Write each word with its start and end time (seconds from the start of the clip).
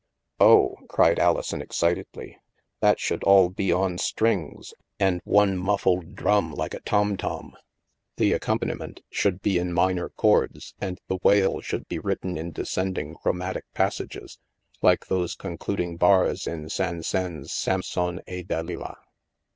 ''Oh," 0.49 0.77
cried 0.89 1.19
Alison 1.19 1.61
excitedly," 1.61 2.39
that 2.81 2.99
should 2.99 3.23
all 3.23 3.49
be 3.49 3.71
on 3.71 3.99
strings 3.99 4.73
and 4.99 5.21
one 5.25 5.55
muffled 5.55 6.15
drum 6.15 6.53
like 6.55 6.73
a 6.73 6.79
tom 6.79 7.17
tom. 7.17 7.55
254 8.17 8.17
THE 8.17 8.17
MASK 8.17 8.17
The 8.17 8.33
accompaniment 8.33 9.01
should 9.11 9.41
be 9.43 9.59
in 9.59 9.71
minor 9.73 10.09
chords, 10.09 10.73
and 10.81 10.99
the 11.07 11.19
wail 11.21 11.61
should 11.61 11.87
be 11.87 11.99
written 11.99 12.35
in 12.35 12.51
descending 12.51 13.13
chromatic 13.13 13.65
passages, 13.75 14.39
like 14.81 15.05
those 15.05 15.35
concluding 15.35 15.97
bars 15.97 16.47
in 16.47 16.67
Saint 16.69 17.05
Saens' 17.05 17.51
* 17.51 17.51
Samson 17.53 18.21
et 18.25 18.47
Delila.' 18.47 18.95